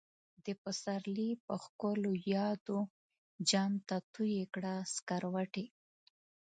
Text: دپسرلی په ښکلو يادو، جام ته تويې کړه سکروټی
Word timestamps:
دپسرلی 0.45 1.29
په 1.45 1.53
ښکلو 1.63 2.11
يادو، 2.33 2.79
جام 3.49 3.73
ته 3.87 3.95
تويې 4.13 4.43
کړه 4.53 4.75
سکروټی 4.93 5.65